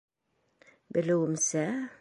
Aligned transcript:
Белеүемсә... 0.97 1.67